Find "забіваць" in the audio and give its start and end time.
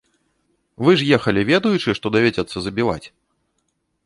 2.71-3.03